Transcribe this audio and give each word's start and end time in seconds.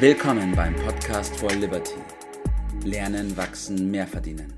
Willkommen 0.00 0.54
beim 0.54 0.76
Podcast 0.76 1.36
for 1.40 1.50
Liberty. 1.50 1.96
Lernen, 2.84 3.36
wachsen, 3.36 3.90
mehr 3.90 4.06
verdienen. 4.06 4.54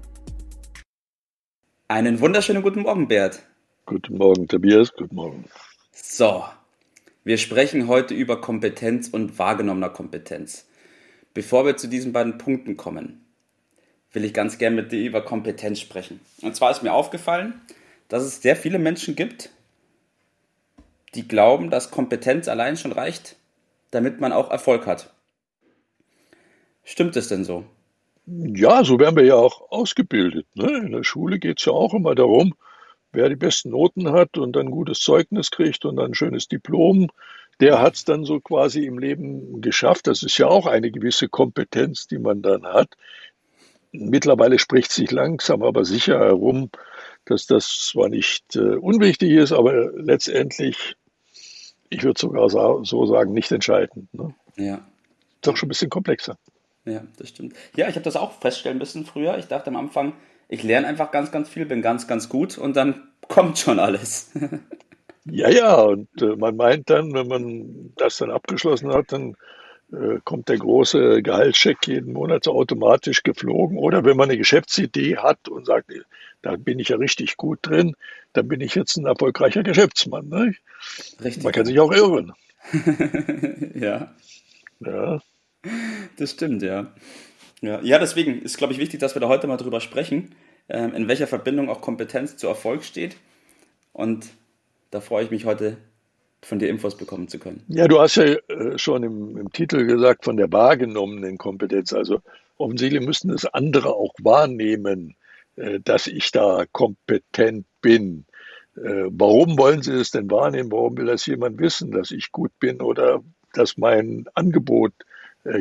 Einen 1.89 2.21
wunderschönen 2.21 2.63
guten 2.63 2.83
Morgen, 2.83 3.09
Bert. 3.09 3.43
Guten 3.87 4.19
Morgen, 4.19 4.49
Tobias. 4.49 4.93
Guten 4.93 5.15
Morgen. 5.15 5.47
So, 5.93 6.45
wir 7.25 7.39
sprechen 7.39 7.89
heute 7.89 8.13
über 8.13 8.43
Kompetenz 8.43 9.09
und 9.09 9.39
wahrgenommener 9.39 9.89
Kompetenz. 9.89 10.67
Bevor 11.33 11.65
wir 11.65 11.79
zu 11.79 11.87
diesen 11.87 12.13
beiden 12.13 12.37
Punkten 12.37 12.77
kommen, 12.77 13.25
will 14.13 14.27
ich 14.27 14.35
ganz 14.35 14.59
gerne 14.59 14.77
mit 14.77 14.93
dir 14.93 15.01
über 15.03 15.25
Kompetenz 15.25 15.81
sprechen. 15.81 16.21
Und 16.43 16.55
zwar 16.55 16.71
ist 16.71 16.83
mir 16.83 16.93
aufgefallen, 16.93 17.63
dass 18.09 18.25
es 18.25 18.43
sehr 18.43 18.57
viele 18.57 18.79
Menschen 18.79 19.17
gibt, 19.17 19.49
die 21.15 21.27
glauben, 21.27 21.71
dass 21.71 21.91
Kompetenz 21.91 22.47
allein 22.47 22.77
schon 22.77 22.93
reicht, 22.93 23.37
damit 23.91 24.21
man 24.21 24.33
auch 24.33 24.51
Erfolg 24.51 24.87
hat. 24.87 25.15
Stimmt 26.85 27.17
es 27.17 27.29
denn 27.29 27.45
so? 27.45 27.65
Ja, 28.27 28.85
so 28.85 28.99
werden 28.99 29.17
wir 29.17 29.25
ja 29.25 29.37
auch 29.37 29.71
ausgebildet. 29.71 30.47
Ne? 30.55 30.79
In 30.79 30.93
der 30.93 31.05
Schule 31.05 31.39
geht 31.39 31.59
es 31.59 31.65
ja 31.65 31.73
auch 31.73 31.95
immer 31.95 32.15
darum, 32.15 32.55
wer 33.13 33.29
die 33.29 33.37
besten 33.37 33.71
Noten 33.71 34.13
hat 34.13 34.39
und 34.39 34.55
dann 34.55 34.69
ein 34.69 34.71
gutes 34.71 35.01
Zeugnis 35.01 35.51
kriegt 35.51 35.85
und 35.85 35.97
dann 35.97 36.13
ein 36.13 36.15
schönes 36.15 36.49
Diplom, 36.49 37.09
der 37.61 37.81
hat 37.81 37.95
es 37.95 38.05
dann 38.05 38.25
so 38.25 38.41
quasi 38.41 38.87
im 38.87 38.99
Leben 38.99 39.61
geschafft. 39.61 40.07
Das 40.07 40.23
ist 40.23 40.39
ja 40.39 40.47
auch 40.47 40.67
eine 40.67 40.91
gewisse 40.91 41.29
Kompetenz, 41.29 42.07
die 42.07 42.19
man 42.19 42.41
dann 42.43 42.65
hat. 42.65 42.97
Mittlerweile 43.93 44.59
spricht 44.59 44.93
sich 44.93 45.11
langsam 45.11 45.63
aber 45.63 45.85
sicher 45.85 46.19
herum, 46.19 46.71
dass 47.25 47.47
das 47.47 47.67
zwar 47.91 48.09
nicht 48.09 48.57
äh, 48.57 48.77
unwichtig 48.77 49.33
ist, 49.33 49.53
aber 49.53 49.93
letztendlich, 49.93 50.97
ich 51.91 52.03
würde 52.03 52.19
sogar 52.19 52.49
so 52.49 53.07
sagen, 53.07 53.33
nicht 53.33 53.51
entscheidend. 53.53 54.13
Ne? 54.15 54.35
Ja. 54.57 54.87
Doch 55.43 55.57
schon 55.57 55.67
ein 55.67 55.71
bisschen 55.71 55.91
komplexer. 55.91 56.39
Ja, 56.91 57.03
das 57.17 57.29
stimmt. 57.29 57.55
Ja, 57.77 57.89
ich 57.89 57.95
habe 57.95 58.05
das 58.05 58.17
auch 58.17 58.33
feststellen 58.41 58.79
müssen 58.79 59.05
früher. 59.05 59.39
Ich 59.39 59.47
dachte 59.47 59.69
am 59.69 59.77
Anfang, 59.77 60.15
ich 60.49 60.63
lerne 60.63 60.87
einfach 60.87 61.11
ganz, 61.11 61.31
ganz 61.31 61.49
viel, 61.49 61.67
bin 61.67 61.83
ganz, 61.83 62.07
ganz 62.07 62.29
gut 62.29 62.59
und 62.59 62.77
dann 62.77 63.09
kommt 63.29 63.59
schon 63.59 63.79
alles. 63.79 64.33
ja, 65.25 65.49
ja, 65.49 65.81
und 65.81 66.09
äh, 66.21 66.37
man 66.37 66.57
meint 66.57 66.91
dann, 66.91 67.13
wenn 67.15 67.29
man 67.29 67.93
das 67.97 68.17
dann 68.19 68.31
abgeschlossen 68.31 68.93
hat, 68.93 69.13
dann 69.13 69.37
äh, 69.93 70.19
kommt 70.25 70.49
der 70.49 70.59
große 70.59 71.23
Gehaltscheck 71.23 71.87
jeden 71.87 72.13
Monat 72.13 72.45
so 72.45 72.53
automatisch 72.53 73.23
geflogen. 73.23 73.79
Oder 73.79 74.05
wenn 74.05 74.17
man 74.17 74.29
eine 74.29 74.39
Geschäftsidee 74.39 75.17
hat 75.17 75.49
und 75.49 75.67
sagt, 75.67 75.93
da 76.43 76.57
bin 76.57 76.79
ich 76.79 76.89
ja 76.89 76.97
richtig 76.97 77.37
gut 77.37 77.61
drin, 77.63 77.95
dann 78.33 78.49
bin 78.49 78.61
ich 78.61 78.75
jetzt 78.75 78.97
ein 78.97 79.07
erfolgreicher 79.07 79.63
Geschäftsmann. 79.63 80.29
Ne? 80.29 80.55
Richtig. 81.23 81.43
Man 81.43 81.53
kann 81.53 81.67
sich 81.67 81.79
auch 81.81 81.93
irren. 81.93 82.33
ja. 83.75 84.15
Ja. 84.81 85.21
Das 86.17 86.33
stimmt, 86.33 86.63
ja. 86.63 86.93
Ja, 87.61 87.81
ja 87.83 87.99
deswegen 87.99 88.43
ist, 88.43 88.59
glaube 88.59 88.73
ich, 88.73 88.79
wichtig, 88.79 89.01
dass 89.01 89.15
wir 89.15 89.21
da 89.21 89.29
heute 89.29 89.47
mal 89.47 89.57
drüber 89.57 89.81
sprechen, 89.81 90.35
ähm, 90.69 90.95
in 90.95 91.09
welcher 91.09 91.27
Verbindung 91.27 91.69
auch 91.69 91.81
Kompetenz 91.81 92.37
zu 92.37 92.47
Erfolg 92.47 92.85
steht. 92.85 93.17
Und 93.93 94.29
da 94.91 95.01
freue 95.01 95.25
ich 95.25 95.31
mich 95.31 95.45
heute, 95.45 95.77
von 96.43 96.59
dir 96.59 96.69
Infos 96.69 96.97
bekommen 96.97 97.29
zu 97.29 97.39
können. 97.39 97.63
Ja, 97.69 97.87
du 97.87 98.01
hast 98.01 98.17
ja 98.17 98.25
äh, 98.25 98.79
schon 98.79 99.03
im, 99.03 99.37
im 99.37 99.53
Titel 99.53 99.85
gesagt, 99.85 100.25
von 100.25 100.37
der 100.37 100.51
wahrgenommenen 100.51 101.39
Kompetenz. 101.39 101.93
Also 101.93 102.21
offensichtlich 102.57 103.05
müssen 103.05 103.31
es 103.31 103.45
andere 103.45 103.95
auch 103.95 104.15
wahrnehmen, 104.23 105.17
äh, 105.57 105.81
dass 105.81 106.07
ich 106.07 106.31
da 106.31 106.65
kompetent 106.73 107.67
bin. 107.83 108.25
Äh, 108.77 109.09
warum 109.11 109.59
wollen 109.59 109.83
sie 109.83 109.93
es 109.93 110.11
denn 110.13 110.31
wahrnehmen? 110.31 110.73
Warum 110.73 110.97
will 110.97 111.07
das 111.07 111.27
jemand 111.27 111.59
wissen, 111.59 111.91
dass 111.91 112.11
ich 112.11 112.33
gut 112.33 112.53
bin 112.59 112.81
oder 112.81 113.23
dass 113.53 113.77
mein 113.77 114.25
Angebot 114.35 114.93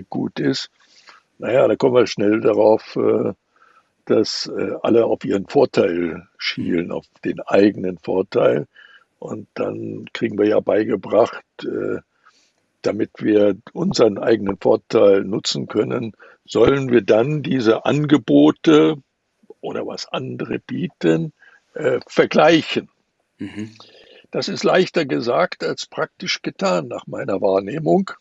gut 0.09 0.39
ist. 0.39 0.69
Naja, 1.37 1.67
da 1.67 1.75
kommen 1.75 1.95
wir 1.95 2.07
schnell 2.07 2.41
darauf, 2.41 2.95
äh, 2.95 3.33
dass 4.05 4.47
äh, 4.47 4.75
alle 4.81 5.05
auf 5.05 5.23
ihren 5.23 5.47
Vorteil 5.47 6.27
schielen, 6.37 6.91
auf 6.91 7.05
den 7.23 7.39
eigenen 7.41 7.97
Vorteil. 7.97 8.67
Und 9.19 9.47
dann 9.53 10.05
kriegen 10.13 10.37
wir 10.37 10.47
ja 10.47 10.61
beigebracht, 10.61 11.43
damit 12.81 13.11
wir 13.17 13.57
unseren 13.73 14.17
eigenen 14.17 14.57
Vorteil 14.57 15.25
nutzen 15.25 15.67
können, 15.67 16.13
sollen 16.45 16.89
wir 16.89 17.01
dann 17.01 17.43
diese 17.43 17.85
Angebote 17.85 18.95
oder 19.61 19.85
was 19.85 20.07
andere 20.07 20.59
bieten, 20.59 21.33
äh, 21.73 21.99
vergleichen. 22.07 22.89
Mhm. 23.37 23.75
Das 24.31 24.47
ist 24.47 24.63
leichter 24.63 25.05
gesagt 25.05 25.63
als 25.63 25.85
praktisch 25.85 26.41
getan 26.41 26.87
nach 26.87 27.07
meiner 27.07 27.41
Wahrnehmung. 27.41 28.11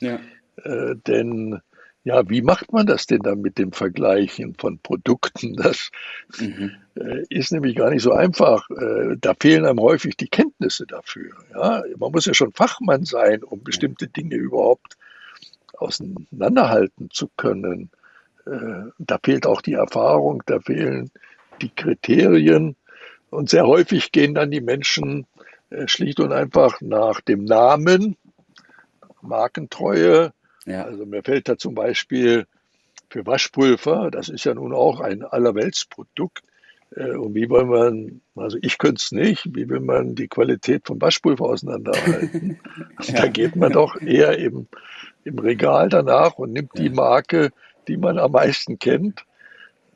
Ja. 0.00 0.20
Äh, 0.62 0.94
denn 1.06 1.60
ja, 2.04 2.28
wie 2.28 2.42
macht 2.42 2.70
man 2.70 2.86
das 2.86 3.06
denn 3.06 3.22
dann 3.22 3.40
mit 3.40 3.56
dem 3.58 3.72
Vergleichen 3.72 4.54
von 4.54 4.78
Produkten? 4.78 5.56
Das 5.64 5.90
mhm. 6.38 6.72
äh, 6.96 7.24
ist 7.30 7.50
nämlich 7.50 7.76
gar 7.76 7.90
nicht 7.90 8.02
so 8.02 8.12
einfach. 8.12 8.68
Äh, 8.70 9.16
da 9.18 9.34
fehlen 9.40 9.64
einem 9.64 9.80
häufig 9.80 10.16
die 10.16 10.28
Kenntnisse 10.28 10.86
dafür. 10.86 11.32
Ja? 11.52 11.82
Man 11.96 12.12
muss 12.12 12.26
ja 12.26 12.34
schon 12.34 12.52
Fachmann 12.52 13.04
sein, 13.04 13.42
um 13.42 13.64
bestimmte 13.64 14.06
Dinge 14.08 14.36
überhaupt 14.36 14.96
auseinanderhalten 15.78 17.08
zu 17.10 17.28
können. 17.36 17.90
Äh, 18.46 18.90
da 18.98 19.18
fehlt 19.22 19.46
auch 19.46 19.62
die 19.62 19.74
Erfahrung, 19.74 20.42
da 20.46 20.60
fehlen 20.60 21.10
die 21.62 21.74
Kriterien. 21.74 22.76
Und 23.30 23.48
sehr 23.48 23.66
häufig 23.66 24.12
gehen 24.12 24.34
dann 24.34 24.50
die 24.50 24.60
Menschen 24.60 25.26
äh, 25.70 25.88
schlicht 25.88 26.20
und 26.20 26.32
einfach 26.32 26.80
nach 26.82 27.22
dem 27.22 27.44
Namen, 27.44 28.16
Markentreue, 29.22 30.32
ja. 30.66 30.84
Also 30.84 31.06
mir 31.06 31.22
fällt 31.22 31.48
da 31.48 31.56
zum 31.56 31.74
Beispiel 31.74 32.46
für 33.10 33.26
Waschpulver, 33.26 34.10
das 34.10 34.28
ist 34.28 34.44
ja 34.44 34.54
nun 34.54 34.72
auch 34.72 35.00
ein 35.00 35.22
Allerweltsprodukt. 35.22 36.42
Äh, 36.96 37.16
und 37.16 37.34
wie 37.34 37.48
wollen 37.48 37.68
man, 37.68 38.20
also 38.34 38.58
ich 38.62 38.78
könnte 38.78 39.00
es 39.02 39.12
nicht, 39.12 39.54
wie 39.54 39.68
will 39.68 39.80
man 39.80 40.14
die 40.14 40.28
Qualität 40.28 40.86
von 40.86 41.00
Waschpulver 41.00 41.44
auseinanderhalten? 41.44 42.58
ja. 43.02 43.14
Da 43.22 43.26
geht 43.28 43.56
man 43.56 43.72
doch 43.72 44.00
eher 44.00 44.38
im, 44.38 44.66
im 45.24 45.38
Regal 45.38 45.88
danach 45.88 46.34
und 46.34 46.52
nimmt 46.52 46.76
die 46.78 46.90
Marke, 46.90 47.50
die 47.88 47.96
man 47.96 48.18
am 48.18 48.32
meisten 48.32 48.78
kennt. 48.78 49.24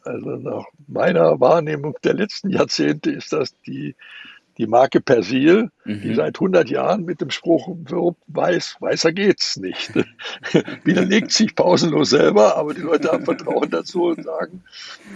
Also 0.05 0.37
nach 0.37 0.65
meiner 0.87 1.41
Wahrnehmung 1.41 1.97
der 2.05 2.15
letzten 2.15 2.50
Jahrzehnte 2.50 3.11
ist 3.11 3.33
das 3.33 3.55
die 3.62 3.95
die 4.58 4.66
Marke 4.66 5.00
Persil, 5.00 5.70
mhm. 5.84 6.00
die 6.02 6.14
seit 6.14 6.36
100 6.36 6.69
Jahren 6.69 7.04
mit 7.04 7.20
dem 7.20 7.30
Spruch 7.30 7.69
wirbt, 7.84 8.20
weiß, 8.26 8.76
weißer 8.80 9.12
geht's 9.12 9.56
nicht. 9.56 9.92
Widerlegt 10.84 11.30
sich 11.30 11.54
pausenlos 11.54 12.10
selber, 12.10 12.56
aber 12.56 12.74
die 12.74 12.80
Leute 12.80 13.12
haben 13.12 13.24
Vertrauen 13.24 13.70
dazu 13.70 14.06
und 14.06 14.24
sagen, 14.24 14.64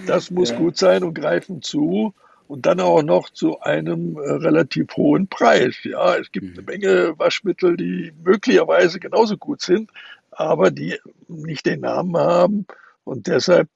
das 0.06 0.30
muss 0.30 0.50
ja. 0.50 0.58
gut 0.58 0.78
sein 0.78 1.03
und 1.03 1.14
greifen 1.14 1.60
zu. 1.60 2.14
Und 2.48 2.66
dann 2.66 2.80
auch 2.80 3.03
noch 3.03 3.30
zu 3.30 3.60
einem 3.60 4.16
äh, 4.16 4.30
relativ 4.30 4.94
hohen 4.97 5.26
Preis. 5.26 5.74
Ja, 5.84 6.16
es 6.16 6.30
gibt 6.32 6.53
eine 6.53 6.60
mhm. 6.60 6.66
Menge 6.66 7.19
Waschmittel, 7.19 7.76
die 7.76 8.12
möglicherweise 8.22 9.00
genauso 9.00 9.38
gut 9.38 9.62
sind, 9.62 9.91
aber 10.30 10.70
die 10.70 10.98
nicht 11.28 11.64
den 11.64 11.80
Namen 11.80 12.16
haben 12.16 12.66
und 13.04 13.26
deshalb 13.26 13.69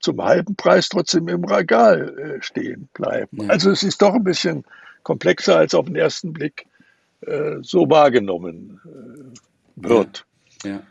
zum 0.00 0.22
halben 0.22 0.54
Preis 0.56 0.88
trotzdem 0.88 1.28
im 1.28 1.44
Regal 1.44 2.16
äh, 2.18 2.42
stehen 2.42 2.88
bleiben. 2.92 3.50
Also 3.50 3.70
es 3.70 3.82
ist 3.82 4.02
doch 4.02 4.14
ein 4.14 4.24
bisschen 4.24 4.64
komplexer 5.02 5.56
als 5.56 5.74
auf 5.74 5.86
den 5.86 5.96
ersten 5.96 6.32
Blick 6.32 6.66
äh, 7.22 7.56
so 7.62 7.88
wahrgenommen 7.88 8.80
äh, 8.84 9.88
wird. 9.88 10.26
Ja. 10.64 10.70
ja. 10.70 10.82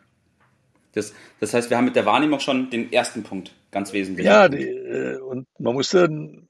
Das, 0.93 1.13
das, 1.39 1.53
heißt, 1.53 1.69
wir 1.69 1.77
haben 1.77 1.85
mit 1.85 1.95
der 1.95 2.05
Wahrnehmung 2.05 2.39
schon 2.39 2.69
den 2.69 2.91
ersten 2.91 3.23
Punkt, 3.23 3.53
ganz 3.71 3.93
wesentlich. 3.93 4.25
Ja, 4.25 4.49
die, 4.49 4.67
äh, 4.67 5.17
und 5.19 5.47
man 5.57 5.73
muss 5.73 5.89
dann, 5.89 6.49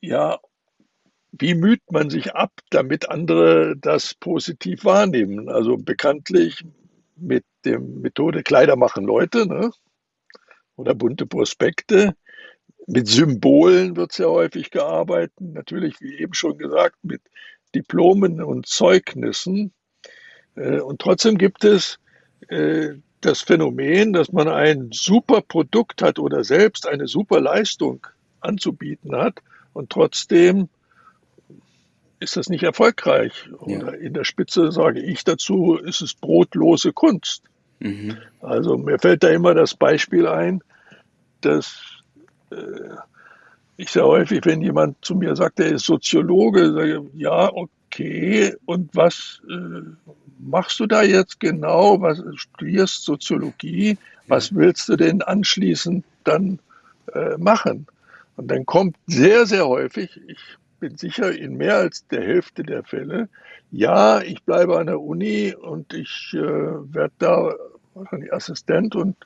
ja, 0.00 0.38
wie 1.32 1.54
müht 1.54 1.82
man 1.90 2.10
sich 2.10 2.34
ab, 2.34 2.52
damit 2.70 3.08
andere 3.08 3.74
das 3.76 4.14
positiv 4.14 4.84
wahrnehmen? 4.84 5.48
Also 5.48 5.76
bekanntlich 5.76 6.64
mit 7.16 7.44
der 7.64 7.80
Methode 7.80 8.42
Kleider 8.42 8.76
machen 8.76 9.04
Leute 9.04 9.46
ne? 9.46 9.70
oder 10.76 10.94
bunte 10.94 11.26
Prospekte 11.26 12.14
mit 12.86 13.08
Symbolen 13.08 13.96
wird 13.96 14.12
sehr 14.12 14.30
häufig 14.30 14.70
gearbeitet, 14.70 15.32
natürlich, 15.40 16.00
wie 16.00 16.18
eben 16.18 16.34
schon 16.34 16.58
gesagt, 16.58 16.96
mit 17.02 17.22
Diplomen 17.74 18.42
und 18.42 18.66
Zeugnissen. 18.66 19.72
Äh, 20.56 20.80
und 20.80 21.00
trotzdem 21.00 21.38
gibt 21.38 21.64
es 21.64 21.98
äh, 22.48 22.94
das 23.20 23.40
Phänomen, 23.40 24.12
dass 24.12 24.32
man 24.32 24.48
ein 24.48 24.90
super 24.92 25.42
Produkt 25.42 26.02
hat 26.02 26.18
oder 26.18 26.44
selbst 26.44 26.88
eine 26.88 27.06
super 27.06 27.40
Leistung 27.40 28.06
anzubieten 28.40 29.14
hat 29.16 29.40
und 29.72 29.90
trotzdem 29.90 30.68
ist 32.18 32.36
das 32.36 32.48
nicht 32.48 32.62
erfolgreich. 32.62 33.48
Oder 33.58 33.98
in 33.98 34.14
der 34.14 34.24
Spitze 34.24 34.70
sage 34.70 35.00
ich 35.00 35.24
dazu, 35.24 35.76
ist 35.76 36.00
es 36.00 36.14
brotlose 36.14 36.92
Kunst. 36.92 37.42
Mhm. 37.80 38.16
Also 38.40 38.76
mir 38.78 38.98
fällt 38.98 39.22
da 39.22 39.28
immer 39.28 39.54
das 39.54 39.74
Beispiel 39.74 40.26
ein, 40.26 40.62
dass 41.40 41.91
ich 43.76 43.90
sehr 43.90 44.06
häufig, 44.06 44.40
wenn 44.44 44.62
jemand 44.62 45.04
zu 45.04 45.14
mir 45.14 45.34
sagt, 45.34 45.60
er 45.60 45.72
ist 45.72 45.86
Soziologe, 45.86 46.72
sage 46.72 47.02
ich, 47.12 47.20
ja, 47.20 47.50
okay, 47.52 48.54
und 48.64 48.94
was 48.94 49.40
äh, 49.50 49.82
machst 50.38 50.80
du 50.80 50.86
da 50.86 51.02
jetzt 51.02 51.40
genau? 51.40 52.00
Was 52.00 52.22
studierst 52.36 53.04
Soziologie? 53.04 53.98
Was 54.28 54.54
willst 54.54 54.88
du 54.88 54.96
denn 54.96 55.22
anschließend 55.22 56.04
dann 56.24 56.58
äh, 57.12 57.36
machen? 57.38 57.86
Und 58.36 58.50
dann 58.50 58.66
kommt 58.66 58.96
sehr, 59.06 59.46
sehr 59.46 59.66
häufig, 59.66 60.20
ich 60.26 60.38
bin 60.80 60.96
sicher 60.96 61.32
in 61.32 61.56
mehr 61.56 61.76
als 61.76 62.06
der 62.08 62.22
Hälfte 62.22 62.62
der 62.62 62.82
Fälle, 62.82 63.28
ja, 63.70 64.20
ich 64.20 64.42
bleibe 64.42 64.78
an 64.78 64.86
der 64.86 65.00
Uni 65.00 65.54
und 65.54 65.94
ich 65.94 66.34
äh, 66.34 66.38
werde 66.38 67.12
da 67.18 67.54
wahrscheinlich 67.94 68.32
Assistent 68.32 68.94
und 68.94 69.16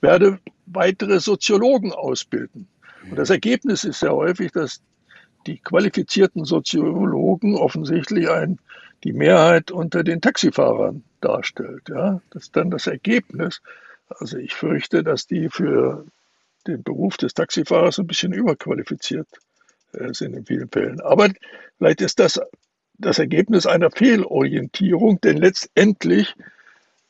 werde 0.00 0.38
weitere 0.66 1.20
Soziologen 1.20 1.92
ausbilden. 1.92 2.68
Und 3.10 3.18
das 3.18 3.30
Ergebnis 3.30 3.84
ist 3.84 4.00
sehr 4.00 4.14
häufig, 4.14 4.52
dass 4.52 4.80
die 5.46 5.58
qualifizierten 5.58 6.44
Soziologen 6.44 7.56
offensichtlich 7.56 8.28
ein, 8.30 8.58
die 9.04 9.12
Mehrheit 9.12 9.70
unter 9.70 10.02
den 10.02 10.20
Taxifahrern 10.20 11.04
darstellt. 11.20 11.88
Ja, 11.88 12.20
das 12.30 12.44
ist 12.44 12.56
dann 12.56 12.70
das 12.70 12.86
Ergebnis. 12.86 13.60
Also 14.08 14.38
ich 14.38 14.54
fürchte, 14.54 15.02
dass 15.02 15.26
die 15.26 15.48
für 15.50 16.06
den 16.66 16.82
Beruf 16.82 17.16
des 17.18 17.34
Taxifahrers 17.34 17.98
ein 17.98 18.06
bisschen 18.06 18.32
überqualifiziert 18.32 19.28
äh, 19.92 20.12
sind 20.14 20.34
in 20.34 20.46
vielen 20.46 20.68
Fällen. 20.68 21.00
Aber 21.00 21.28
vielleicht 21.78 22.00
ist 22.00 22.18
das 22.18 22.40
das 22.96 23.18
Ergebnis 23.18 23.66
einer 23.66 23.90
Fehlorientierung, 23.90 25.20
denn 25.20 25.36
letztendlich 25.36 26.34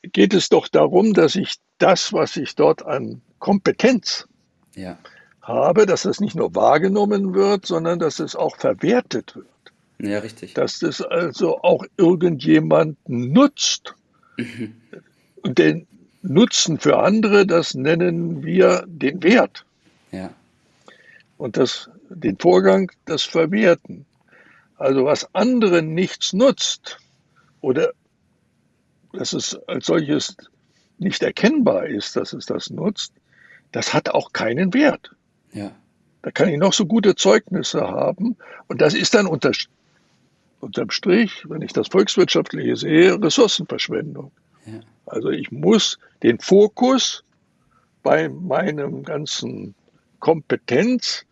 geht 0.01 0.33
es 0.33 0.49
doch 0.49 0.67
darum, 0.67 1.13
dass 1.13 1.35
ich 1.35 1.55
das, 1.77 2.11
was 2.11 2.35
ich 2.37 2.55
dort 2.55 2.83
an 2.85 3.21
Kompetenz 3.37 4.27
ja. 4.75 4.97
Habe, 5.45 5.85
dass 5.85 6.01
das 6.03 6.19
nicht 6.19 6.35
nur 6.35 6.55
wahrgenommen 6.55 7.33
wird, 7.33 7.65
sondern 7.65 7.99
dass 7.99 8.19
es 8.19 8.35
auch 8.35 8.57
verwertet 8.57 9.35
wird. 9.35 9.47
Ja, 9.99 10.19
richtig. 10.19 10.53
Dass 10.55 10.79
das 10.79 11.01
also 11.01 11.61
auch 11.61 11.85
irgendjemand 11.97 12.97
nutzt. 13.07 13.95
Mhm. 14.37 14.75
Und 15.41 15.57
den 15.59 15.87
Nutzen 16.23 16.79
für 16.79 16.97
andere, 16.97 17.45
das 17.45 17.75
nennen 17.75 18.43
wir 18.43 18.83
den 18.87 19.21
Wert. 19.21 19.65
Ja. 20.11 20.31
Und 21.37 21.57
das, 21.57 21.89
den 22.09 22.37
Vorgang, 22.37 22.91
das 23.05 23.23
Verwerten. 23.23 24.05
Also 24.77 25.05
was 25.05 25.33
anderen 25.35 25.93
nichts 25.93 26.33
nutzt 26.33 26.97
oder 27.61 27.91
dass 29.13 29.33
es 29.33 29.55
als 29.67 29.85
solches 29.85 30.35
nicht 30.97 31.21
erkennbar 31.21 31.85
ist, 31.85 32.15
dass 32.15 32.33
es 32.33 32.45
das 32.45 32.69
nutzt, 32.69 33.13
das 33.71 33.93
hat 33.93 34.09
auch 34.09 34.33
keinen 34.33 34.73
Wert. 34.73 35.15
Ja. 35.55 35.71
Da 36.21 36.31
kann 36.31 36.49
ich 36.49 36.57
noch 36.57 36.73
so 36.73 36.85
gute 36.85 37.15
Zeugnisse 37.15 37.81
haben 37.81 38.35
und 38.67 38.81
das 38.81 38.93
ist 38.93 39.13
dann 39.13 39.25
unter, 39.25 39.51
unterm 40.59 40.89
Strich, 40.89 41.45
wenn 41.47 41.61
ich 41.61 41.73
das 41.73 41.87
Volkswirtschaftliche 41.87 42.75
sehe, 42.75 43.21
Ressourcenverschwendung. 43.21 44.31
Ja. 44.65 44.79
Also 45.05 45.29
ich 45.29 45.51
muss 45.51 45.97
den 46.23 46.39
Fokus 46.39 47.23
bei 48.03 48.29
meinem 48.29 49.03
ganzen 49.03 49.75
Kompetenz 50.19 51.25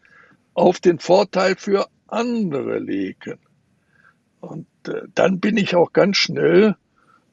auf 0.53 0.79
den 0.79 0.99
Vorteil 0.99 1.55
für 1.55 1.87
andere 2.07 2.79
legen. 2.79 3.39
Und 4.39 4.67
äh, 4.87 5.01
dann 5.15 5.39
bin 5.39 5.57
ich 5.57 5.75
auch 5.75 5.93
ganz 5.93 6.17
schnell 6.17 6.75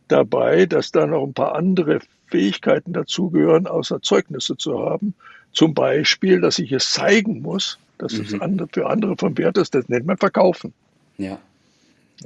dabei, 0.08 0.66
dass 0.66 0.90
da 0.90 1.06
noch 1.06 1.24
ein 1.24 1.34
paar 1.34 1.54
andere 1.54 2.00
Fähigkeiten 2.26 2.92
dazugehören, 2.92 3.66
außer 3.66 4.02
Zeugnisse 4.02 4.56
zu 4.56 4.78
haben. 4.78 5.14
Zum 5.52 5.74
Beispiel, 5.74 6.40
dass 6.40 6.58
ich 6.58 6.72
es 6.72 6.90
zeigen 6.90 7.42
muss, 7.42 7.78
dass 7.98 8.12
mhm. 8.14 8.20
es 8.20 8.68
für 8.72 8.86
andere 8.86 9.16
von 9.16 9.36
Wert 9.36 9.58
ist. 9.58 9.74
Das 9.74 9.88
nennt 9.88 10.06
man 10.06 10.16
Verkaufen. 10.16 10.72
Ja. 11.18 11.38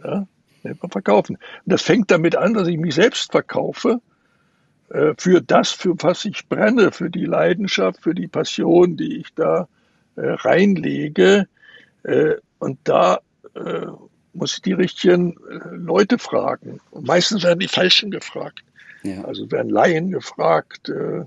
Ja, 0.02 0.26
nennt 0.62 0.82
man 0.82 0.90
Verkaufen. 0.90 1.36
Und 1.36 1.72
das 1.72 1.82
fängt 1.82 2.10
damit 2.10 2.36
an, 2.36 2.54
dass 2.54 2.68
ich 2.68 2.78
mich 2.78 2.94
selbst 2.94 3.32
verkaufe 3.32 4.00
äh, 4.90 5.14
für 5.18 5.40
das, 5.40 5.70
für 5.70 5.94
was 6.02 6.24
ich 6.24 6.48
brenne, 6.48 6.92
für 6.92 7.10
die 7.10 7.24
Leidenschaft, 7.24 8.00
für 8.02 8.14
die 8.14 8.28
Passion, 8.28 8.96
die 8.96 9.18
ich 9.18 9.34
da 9.34 9.68
äh, 10.16 10.26
reinlege. 10.26 11.48
Äh, 12.02 12.34
und 12.58 12.78
da 12.84 13.20
äh, 13.54 13.86
muss 14.32 14.54
ich 14.54 14.62
die 14.62 14.72
richtigen 14.72 15.32
äh, 15.32 15.74
Leute 15.74 16.18
fragen. 16.18 16.80
Und 16.90 17.06
meistens 17.06 17.44
werden 17.44 17.60
die 17.60 17.68
Falschen 17.68 18.10
gefragt. 18.10 18.62
Ja. 19.02 19.24
Also 19.24 19.50
werden 19.50 19.70
Laien 19.70 20.10
gefragt, 20.10 20.88
äh, 20.88 21.24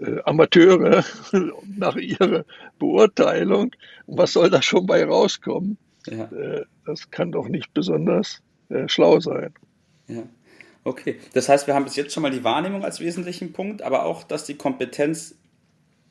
äh, 0.00 0.20
Amateure 0.24 1.04
nach 1.76 1.96
ihrer 1.96 2.44
Beurteilung. 2.78 3.72
Und 4.06 4.18
was 4.18 4.32
soll 4.32 4.50
da 4.50 4.62
schon 4.62 4.86
bei 4.86 5.04
rauskommen? 5.04 5.78
Ja. 6.06 6.24
Äh, 6.24 6.64
das 6.84 7.10
kann 7.10 7.32
doch 7.32 7.48
nicht 7.48 7.72
besonders 7.74 8.42
äh, 8.68 8.88
schlau 8.88 9.20
sein. 9.20 9.54
Ja. 10.08 10.22
Okay, 10.84 11.20
das 11.32 11.48
heißt, 11.48 11.68
wir 11.68 11.74
haben 11.74 11.84
bis 11.84 11.94
jetzt 11.94 12.12
schon 12.12 12.24
mal 12.24 12.32
die 12.32 12.42
Wahrnehmung 12.42 12.84
als 12.84 12.98
wesentlichen 12.98 13.52
Punkt, 13.52 13.82
aber 13.82 14.04
auch, 14.04 14.24
dass 14.24 14.44
die 14.44 14.56
Kompetenz 14.56 15.36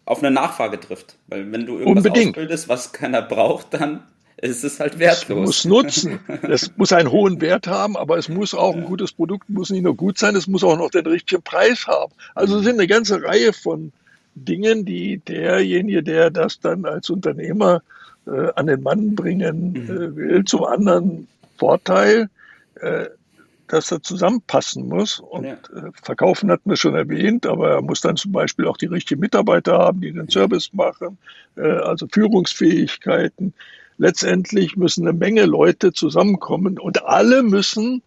auf 0.05 0.19
eine 0.19 0.31
Nachfrage 0.31 0.79
trifft. 0.79 1.17
Weil 1.27 1.51
wenn 1.51 1.65
du 1.65 1.77
irgendwas 1.77 2.05
Unbedingt. 2.05 2.29
ausbildest, 2.29 2.69
was 2.69 2.93
keiner 2.93 3.21
braucht, 3.21 3.73
dann 3.73 4.03
es 4.37 4.63
ist 4.63 4.79
halt 4.79 4.97
wertlos. 4.99 5.49
Es 5.49 5.65
muss 5.65 5.65
nutzen. 5.65 6.19
Es 6.41 6.71
muss 6.77 6.91
einen 6.91 7.11
hohen 7.11 7.41
Wert 7.41 7.67
haben, 7.67 7.95
aber 7.95 8.17
es 8.17 8.29
muss 8.29 8.53
auch 8.53 8.75
ein 8.75 8.85
gutes 8.85 9.11
Produkt, 9.11 9.49
muss 9.49 9.69
nicht 9.69 9.83
nur 9.83 9.95
gut 9.95 10.17
sein, 10.17 10.35
es 10.35 10.47
muss 10.47 10.63
auch 10.63 10.77
noch 10.77 10.89
den 10.89 11.05
richtigen 11.05 11.41
Preis 11.41 11.87
haben. 11.87 12.11
Also 12.35 12.57
es 12.57 12.63
sind 12.63 12.79
eine 12.79 12.87
ganze 12.87 13.21
Reihe 13.21 13.53
von 13.53 13.91
Dingen, 14.35 14.85
die 14.85 15.19
derjenige, 15.19 16.03
der 16.03 16.31
das 16.31 16.59
dann 16.59 16.85
als 16.85 17.09
Unternehmer 17.09 17.81
äh, 18.25 18.49
an 18.55 18.67
den 18.67 18.81
Mann 18.81 19.15
bringen 19.15 19.73
mhm. 19.73 19.89
äh, 19.89 20.15
will, 20.15 20.45
zum 20.45 20.63
anderen 20.63 21.27
Vorteil, 21.57 22.29
äh, 22.79 23.05
dass 23.71 23.91
er 23.91 24.01
zusammenpassen 24.01 24.87
muss. 24.87 25.19
Und 25.19 25.45
ja. 25.45 25.53
Äh, 25.53 25.91
verkaufen 26.03 26.51
hatten 26.51 26.69
wir 26.69 26.77
schon 26.77 26.95
erwähnt, 26.95 27.45
aber 27.45 27.71
er 27.71 27.81
muss 27.81 28.01
dann 28.01 28.17
zum 28.17 28.31
Beispiel 28.31 28.67
auch 28.67 28.77
die 28.77 28.87
richtigen 28.87 29.21
Mitarbeiter 29.21 29.77
haben, 29.77 30.01
die 30.01 30.11
den 30.11 30.29
Service 30.29 30.73
machen, 30.73 31.17
äh, 31.55 31.61
also 31.61 32.07
Führungsfähigkeiten 32.11 33.53
letztendlich 34.01 34.77
müssen 34.77 35.07
eine 35.07 35.15
Menge 35.15 35.45
Leute 35.45 35.93
zusammenkommen 35.93 36.79
und 36.79 37.05
alle 37.05 37.43
müssen 37.43 38.01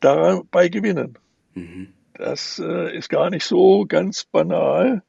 dabei 0.00 0.68
gewinnen. 0.68 1.16
Mhm. 1.54 1.88
Das 2.12 2.58
äh, 2.58 2.94
ist 2.94 3.08
gar 3.08 3.30
nicht 3.30 3.46
so 3.46 3.86
ganz 3.86 4.24
banal, 4.24 5.02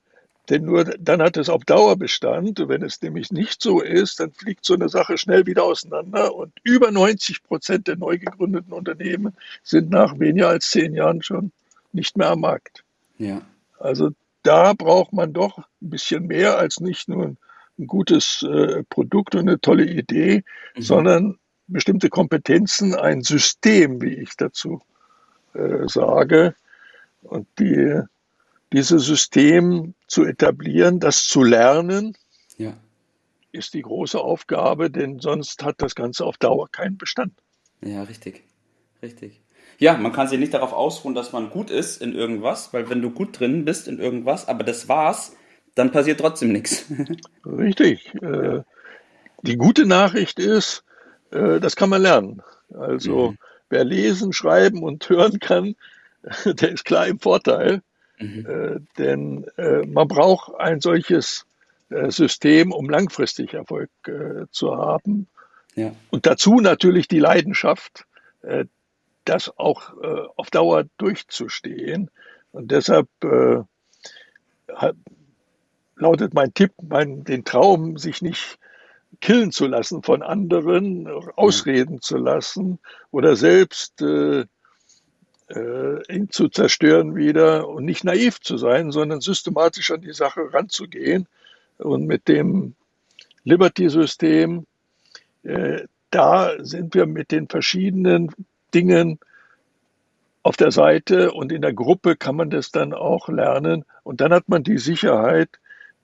denn 0.49 0.65
nur 0.65 0.85
dann 0.85 1.21
hat 1.21 1.38
es 1.38 1.49
auf 1.49 1.65
Dauer 1.65 1.97
Bestand. 1.97 2.67
Wenn 2.67 2.83
es 2.83 3.01
nämlich 3.01 3.31
nicht 3.31 3.61
so 3.61 3.81
ist, 3.81 4.19
dann 4.19 4.31
fliegt 4.31 4.65
so 4.65 4.73
eine 4.73 4.89
Sache 4.89 5.17
schnell 5.17 5.45
wieder 5.45 5.63
auseinander 5.63 6.33
und 6.35 6.53
über 6.63 6.91
90 6.91 7.44
Prozent 7.44 7.88
der 7.88 7.97
neu 7.97 8.17
gegründeten 8.17 8.73
Unternehmen 8.73 9.33
sind 9.63 9.89
nach 9.89 10.19
weniger 10.19 10.49
als 10.49 10.69
zehn 10.69 10.94
Jahren 10.94 11.21
schon 11.21 11.51
nicht 11.91 12.17
mehr 12.17 12.29
am 12.31 12.41
Markt. 12.41 12.83
Ja. 13.18 13.42
Also 13.80 14.11
da 14.44 14.73
braucht 14.73 15.13
man 15.13 15.33
doch 15.33 15.57
ein 15.57 15.89
bisschen 15.89 16.27
mehr 16.27 16.57
als 16.57 16.80
nicht 16.80 17.09
nur 17.09 17.25
ein 17.25 17.37
ein 17.80 17.87
gutes 17.87 18.44
äh, 18.44 18.83
Produkt 18.89 19.35
und 19.35 19.42
eine 19.42 19.59
tolle 19.59 19.85
Idee, 19.85 20.44
mhm. 20.75 20.81
sondern 20.81 21.39
bestimmte 21.68 22.09
Kompetenzen, 22.09 22.95
ein 22.95 23.21
System, 23.21 24.01
wie 24.01 24.13
ich 24.13 24.35
dazu 24.37 24.81
äh, 25.54 25.87
sage. 25.87 26.56
Und 27.21 27.47
die, 27.59 28.01
dieses 28.74 29.06
System 29.06 29.94
zu 30.07 30.26
etablieren, 30.26 31.00
das 31.00 31.26
zu 31.26 31.44
lernen, 31.44 32.18
ja. 32.57 32.74
ist 33.52 33.74
die 33.74 33.81
große 33.81 34.19
Aufgabe, 34.19 34.90
denn 34.92 35.19
sonst 35.19 35.64
hat 35.64 35.81
das 35.81 35.95
Ganze 35.95 36.26
auf 36.26 36.38
Dauer 36.38 36.69
keinen 36.69 36.97
Bestand. 36.97 37.33
Ja, 37.81 38.04
richtig. 38.04 38.44
Richtig. 39.02 39.42
Ja, 39.80 39.95
man 39.95 40.12
kann 40.12 40.28
sich 40.28 40.40
nicht 40.40 40.54
darauf 40.54 40.74
ausruhen, 40.74 41.14
dass 41.14 41.33
man 41.33 41.50
gut 41.50 41.69
ist 41.69 42.02
in 42.02 42.16
irgendwas, 42.16 42.74
weil 42.74 42.90
wenn 42.90 43.02
du 43.02 43.12
gut 43.12 43.40
drin 43.40 43.64
bist 43.64 43.88
in 43.88 44.00
irgendwas, 44.00 44.47
aber 44.47 44.64
das 44.64 44.90
war's, 44.90 45.36
dann 45.76 45.92
passiert 45.92 46.19
trotzdem 46.19 46.52
nichts. 46.52 46.86
Richtig. 47.45 48.14
Äh, 48.16 48.64
die 49.44 49.57
gute 49.57 49.86
Nachricht 49.86 50.40
ist, 50.40 50.83
äh, 51.31 51.59
das 51.59 51.76
kann 51.76 51.90
man 51.90 52.02
lernen. 52.02 52.42
Also 52.74 53.31
mhm. 53.31 53.38
wer 53.69 53.83
lesen, 53.83 54.33
schreiben 54.33 54.81
und 54.81 55.07
hören 55.07 55.40
kann, 55.40 55.76
der 56.45 56.71
ist 56.71 56.86
klar 56.86 57.06
im 57.07 57.19
Vorteil. 57.19 57.81
Mhm. 58.19 58.45
Äh, 58.45 58.80
denn 58.97 59.45
man 59.88 60.07
braucht 60.07 60.56
ein 60.59 60.81
solches 60.81 61.45
System, 61.90 62.74
um 62.74 62.90
langfristig 62.90 63.54
Erfolg 63.54 63.90
zu 64.52 64.76
haben. 64.76 65.28
Ja. 65.76 65.94
Und 66.09 66.26
dazu 66.26 66.59
natürlich 66.59 67.07
die 67.07 67.19
Leidenschaft, 67.19 68.06
das 69.24 69.57
auch 69.57 69.94
auf 70.36 70.52
Dauer 70.52 70.83
durchzustehen. 70.97 72.12
Und 72.52 72.71
deshalb 72.71 73.07
lautet 75.95 76.33
mein 76.33 76.54
Tipp, 76.54 76.74
mein, 76.81 77.24
den 77.24 77.45
Traum, 77.45 77.97
sich 77.97 78.21
nicht 78.21 78.59
killen 79.19 79.52
zu 79.52 79.68
lassen 79.68 80.04
von 80.04 80.21
anderen, 80.21 81.07
ausreden 81.07 82.02
zu 82.02 82.18
lassen 82.18 82.80
oder 83.12 83.36
selbst 83.36 84.02
äh, 84.02 84.45
äh, 85.49 86.13
ihn 86.13 86.30
zu 86.30 86.49
zerstören 86.49 87.16
wieder 87.16 87.68
und 87.68 87.85
nicht 87.85 88.04
naiv 88.04 88.39
zu 88.42 88.57
sein, 88.57 88.92
sondern 88.92 89.21
systematisch 89.21 89.92
an 89.92 90.01
die 90.01 90.13
Sache 90.13 90.54
ranzugehen 90.54 91.27
und 91.77 92.06
mit 92.06 92.27
dem 92.27 92.75
Liberty-System 93.44 94.66
äh, 95.44 95.83
da 96.11 96.54
sind 96.59 96.95
wir 96.95 97.06
mit 97.06 97.31
den 97.31 97.47
verschiedenen 97.47 98.31
Dingen 98.73 99.19
auf 100.44 100.56
der 100.56 100.71
Seite 100.71 101.31
und 101.33 101.51
in 101.51 101.61
der 101.61 101.73
Gruppe 101.73 102.16
kann 102.16 102.35
man 102.35 102.49
das 102.49 102.71
dann 102.71 102.94
auch 102.94 103.27
lernen. 103.27 103.83
Und 104.04 104.21
dann 104.21 104.31
hat 104.31 104.47
man 104.47 104.63
die 104.63 104.77
Sicherheit, 104.77 105.49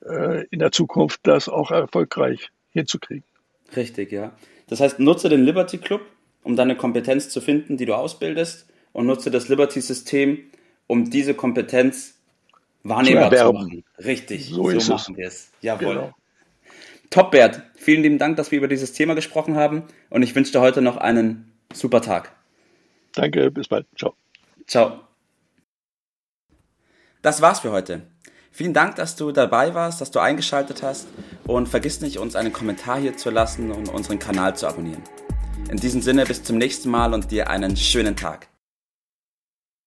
äh, 0.05 0.45
in 0.47 0.59
der 0.59 0.71
Zukunft 0.71 1.21
das 1.23 1.47
auch 1.47 1.71
erfolgreich 1.71 2.51
hinzukriegen. 2.71 3.23
Richtig, 3.75 4.11
ja. 4.11 4.33
Das 4.67 4.81
heißt, 4.81 4.99
nutze 4.99 5.29
den 5.29 5.43
Liberty 5.43 5.77
Club, 5.77 6.01
um 6.43 6.55
deine 6.55 6.75
Kompetenz 6.75 7.29
zu 7.29 7.39
finden, 7.39 7.77
die 7.77 7.85
du 7.85 7.95
ausbildest, 7.95 8.67
und 8.93 9.05
nutze 9.05 9.29
das 9.29 9.49
Liberty-System, 9.49 10.39
um 10.87 11.09
diese 11.09 11.33
Kompetenz 11.33 12.15
wahrnehmbar 12.83 13.31
zu, 13.31 13.37
zu 13.37 13.53
machen. 13.53 13.83
Richtig, 13.97 14.49
so, 14.49 14.79
so 14.79 14.93
machen 14.93 15.17
wir 15.17 15.27
es. 15.27 15.51
Jawohl. 15.61 15.95
Genau. 15.95 16.13
Top, 17.09 17.31
Bert. 17.31 17.61
Vielen 17.75 18.01
lieben 18.01 18.17
Dank, 18.17 18.37
dass 18.37 18.51
wir 18.51 18.57
über 18.57 18.67
dieses 18.67 18.93
Thema 18.93 19.13
gesprochen 19.13 19.55
haben 19.55 19.83
und 20.09 20.23
ich 20.23 20.33
wünsche 20.35 20.51
dir 20.51 20.61
heute 20.61 20.81
noch 20.81 20.97
einen 20.97 21.51
super 21.73 22.01
Tag. 22.01 22.31
Danke, 23.13 23.51
bis 23.51 23.67
bald. 23.67 23.85
Ciao. 23.97 24.15
Ciao. 24.67 25.01
Das 27.21 27.41
war's 27.41 27.59
für 27.59 27.71
heute. 27.71 28.07
Vielen 28.51 28.73
Dank, 28.73 28.95
dass 28.95 29.15
du 29.15 29.31
dabei 29.31 29.73
warst, 29.73 29.99
dass 30.01 30.11
du 30.11 30.19
eingeschaltet 30.19 30.83
hast 30.83 31.07
und 31.45 31.67
vergiss 31.67 32.01
nicht, 32.01 32.19
uns 32.19 32.35
einen 32.35 32.53
Kommentar 32.53 32.99
hier 32.99 33.17
zu 33.17 33.29
lassen 33.29 33.71
und 33.71 33.89
unseren 33.89 34.19
Kanal 34.19 34.55
zu 34.55 34.67
abonnieren. 34.67 35.01
In 35.69 35.77
diesem 35.77 36.01
Sinne 36.01 36.25
bis 36.25 36.43
zum 36.43 36.57
nächsten 36.57 36.89
Mal 36.89 37.13
und 37.13 37.31
dir 37.31 37.49
einen 37.49 37.75
schönen 37.75 38.15
Tag. 38.15 38.47